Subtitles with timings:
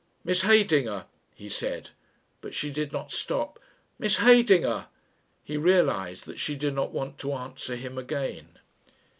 [0.23, 1.05] "Miss Heydinger,"
[1.35, 1.91] he said,
[2.41, 3.59] but she did not stop.
[3.99, 4.87] "Miss Heydinger."
[5.43, 8.57] He realised that she did not want to answer him again....